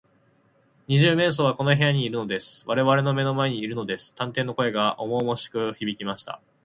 [0.87, 2.63] 「二十面相はこの部屋にいるのです。
[2.65, 6.41] われわれの目の前にいるのです」探偵の声がおもおもしくひびきました。